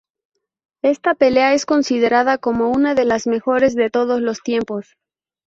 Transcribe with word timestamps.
Esta 0.81 1.13
pelea 1.13 1.53
es 1.53 1.67
considerada 1.67 2.39
como 2.39 2.71
una 2.71 2.95
de 2.95 3.05
las 3.05 3.27
mejores 3.27 3.75
de 3.75 3.91
todos 3.91 4.19
los 4.19 4.41
tiempos. 4.41 4.97